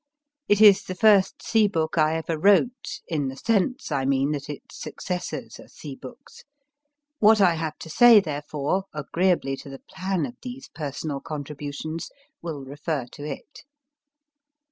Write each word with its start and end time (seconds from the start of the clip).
It 0.47 0.61
is 0.61 0.81
the 0.81 0.95
first 0.95 1.43
sea 1.43 1.67
book 1.67 1.95
I 1.95 2.15
ever 2.15 2.35
wrote, 2.35 3.01
in 3.07 3.27
the 3.27 3.35
sense, 3.35 3.91
I 3.91 4.03
mean, 4.03 4.31
that 4.31 4.49
its 4.49 4.81
successors 4.81 5.59
are 5.59 5.67
sea 5.67 5.93
books: 5.95 6.43
what 7.19 7.39
I 7.39 7.53
have 7.53 7.77
to 7.77 7.89
say, 7.91 8.19
therefore, 8.19 8.85
agreeably 8.93 9.55
to 9.57 9.69
the 9.69 9.83
plan 9.87 10.25
of 10.25 10.37
these 10.41 10.69
personal 10.69 11.19
contributions, 11.19 12.09
will 12.41 12.65
refer 12.65 13.05
to 13.11 13.23
it. 13.25 13.61